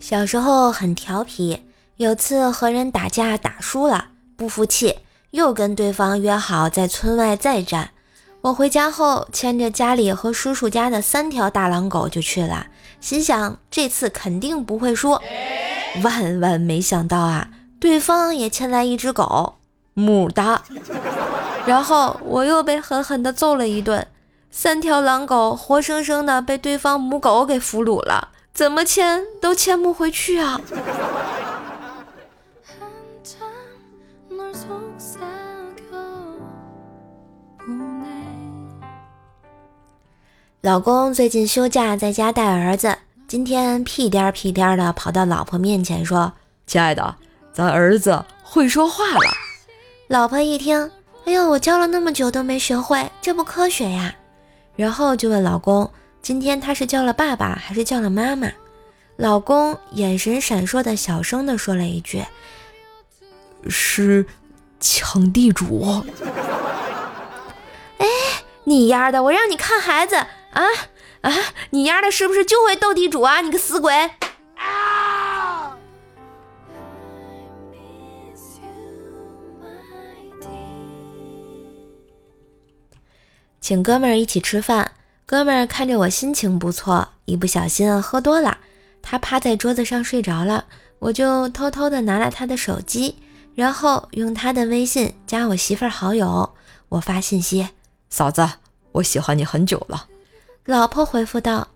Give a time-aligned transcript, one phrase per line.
[0.00, 1.62] 小时候很调皮，
[1.96, 4.98] 有次和人打架打输了，不服气，
[5.30, 7.90] 又跟对方约好在村外再战。
[8.42, 12.66] 我回家后牵着家里和叔叔家的三条大狼狗就去了，
[13.00, 15.18] 心想这次肯定不会输。
[16.02, 17.48] 万万没想到啊，
[17.80, 19.54] 对方也牵来一只狗，
[19.94, 20.62] 母的。
[21.66, 24.06] 然后我又被狠狠地揍了一顿，
[24.50, 28.28] 三条狼狗活生生的被对方母狗给俘虏了。
[28.52, 30.60] 怎么牵都牵不回去啊！
[40.60, 42.96] 老公最近休假在家带儿子，
[43.26, 46.32] 今天屁颠屁颠的跑到老婆面前说
[46.66, 47.16] ：“亲爱的，
[47.52, 49.30] 咱儿子会说话了。”
[50.08, 50.90] 老婆一听，
[51.26, 54.14] 哎呦，我教了那么久都没学会，这不科学呀！
[54.76, 55.90] 然后就问老公。
[56.20, 58.50] 今天他是叫了爸爸还是叫了妈妈？
[59.16, 62.24] 老公眼神闪烁的小声的说了一句
[63.68, 64.26] ：“是
[64.80, 66.04] 抢地主。
[67.98, 68.06] ”哎，
[68.64, 69.22] 你丫的！
[69.22, 70.64] 我让你看孩子啊
[71.22, 71.32] 啊！
[71.70, 73.40] 你丫的是不是就会斗地主啊？
[73.40, 74.10] 你个死鬼！
[83.64, 84.92] 请哥们儿一起吃饭。
[85.24, 88.58] 哥们儿看着我心情不错，一不小心喝多了，
[89.00, 90.66] 他趴在桌子上睡着了，
[90.98, 93.16] 我就偷偷的拿了他的手机，
[93.54, 96.52] 然后用他的微信加我媳妇儿好友。
[96.90, 97.70] 我发信息
[98.10, 98.46] ：“嫂子，
[98.92, 100.08] 我喜欢你很久了。”
[100.66, 101.68] 老婆回复道：“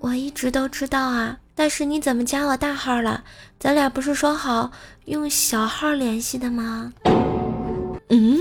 [0.00, 3.24] 我一直都知道啊，但是你怎么加我大号了？
[3.60, 4.70] 咱俩不是说好
[5.04, 6.94] 用小号联系的吗？”
[8.08, 8.40] 嗯。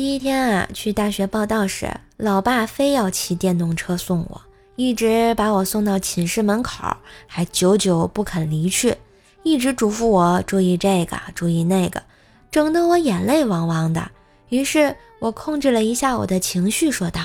[0.00, 4.40] 第一天啊，去大学报道时，老爸非要骑电动车送我，
[4.74, 8.96] 一直把我送到寝室门口，还久久不肯离去，
[9.42, 12.02] 一直嘱咐我注意这个，注意那个，
[12.50, 14.10] 整得我眼泪汪汪的。
[14.48, 17.20] 于是我控制了一下我的情绪，说道：“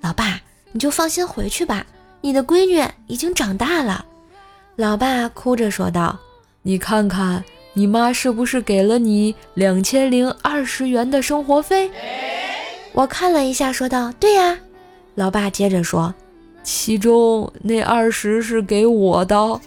[0.00, 1.84] 老爸，你就放心回去吧，
[2.20, 4.06] 你的闺女已经长大了。”
[4.78, 6.16] 老爸哭着说道
[6.62, 7.42] ：“你看看。”
[7.74, 11.90] 你妈是不是给了你两千零二十元的生活费？
[12.92, 14.58] 我看了一下，说道：“对呀。”
[15.16, 16.14] 老爸接着说
[16.62, 19.60] ：“其中那二十是给我的。”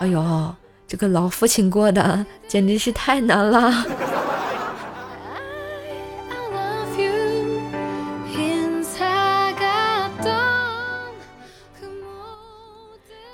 [0.00, 0.54] 哎呦，
[0.88, 3.84] 这个老父亲过的简直是太难了。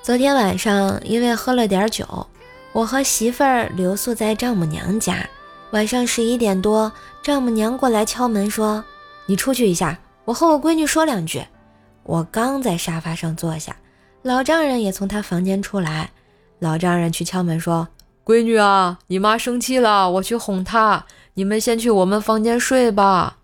[0.02, 2.26] 昨天晚上因为喝了点酒。
[2.72, 5.28] 我和媳妇儿留宿在丈母娘家，
[5.72, 6.92] 晚上十一点多，
[7.22, 8.84] 丈母娘过来敲门说
[9.26, 11.44] ：“你出去一下，我和我闺女说两句。”
[12.04, 13.76] 我刚在沙发上坐下，
[14.22, 16.10] 老丈人也从他房间出来。
[16.60, 17.88] 老丈人去敲门说
[18.24, 21.06] ：“闺女啊，你妈生气了，我去哄她。
[21.34, 23.38] 你们先去我们房间睡吧。”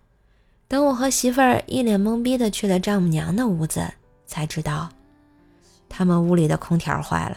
[0.68, 3.86] 等我和媳妇儿一脸懵逼的去了丈母娘的屋子，
[4.26, 4.88] 才知道
[5.88, 7.36] 他们屋里的空调坏了。